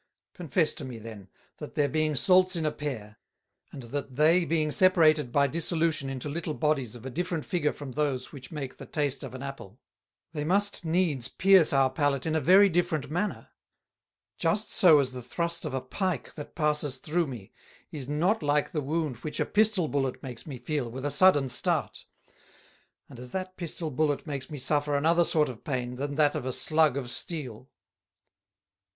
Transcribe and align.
Confess 0.33 0.73
to 0.73 0.83
me 0.83 0.97
then, 0.97 1.29
that 1.57 1.75
there 1.75 1.87
being 1.87 2.15
Salts 2.15 2.55
in 2.55 2.65
a 2.65 2.71
Pear, 2.71 3.17
and 3.71 3.83
that 3.83 4.15
they 4.15 4.43
being 4.45 4.71
separated 4.71 5.31
by 5.31 5.45
Dissolution 5.45 6.09
into 6.09 6.27
little 6.27 6.55
Bodies 6.55 6.95
of 6.95 7.05
a 7.05 7.11
different 7.11 7.45
Figure 7.45 7.71
from 7.71 7.91
those 7.91 8.31
which 8.31 8.51
make 8.51 8.77
the 8.77 8.87
Taste 8.87 9.23
of 9.23 9.35
an 9.35 9.43
Apple, 9.43 9.79
they 10.33 10.43
must 10.43 10.83
needs 10.83 11.27
pierce 11.27 11.71
our 11.71 11.91
Pallate 11.91 12.25
in 12.25 12.33
a 12.35 12.41
very 12.41 12.67
different 12.67 13.11
manner: 13.11 13.49
Just 14.39 14.71
so 14.71 14.97
as 14.97 15.11
the 15.11 15.21
thrust 15.21 15.65
of 15.65 15.73
a 15.75 15.81
Pike, 15.81 16.33
that 16.33 16.55
passes 16.55 16.97
through 16.97 17.27
me, 17.27 17.51
is 17.91 18.07
not 18.07 18.41
like 18.41 18.71
the 18.71 18.81
Wound 18.81 19.17
which 19.17 19.39
a 19.39 19.45
Pistol 19.45 19.87
Bullet 19.87 20.23
makes 20.23 20.47
me 20.47 20.57
feel 20.57 20.89
with 20.89 21.05
a 21.05 21.11
sudden 21.11 21.47
start; 21.47 22.05
and 23.07 23.19
as 23.19 23.29
that 23.33 23.55
Pistol 23.55 23.91
Bullet 23.91 24.25
makes 24.25 24.49
me 24.49 24.57
suffer 24.57 24.95
another 24.95 25.23
sort 25.23 25.47
of 25.47 25.63
Pain 25.63 25.97
than 25.97 26.15
that 26.15 26.33
of 26.33 26.43
a 26.47 26.51
Slug 26.53 26.97
of 26.97 27.11
Steel. 27.11 27.69